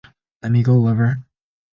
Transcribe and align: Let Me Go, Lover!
Let 0.41 0.51
Me 0.51 0.63
Go, 0.63 0.79
Lover! 0.79 1.23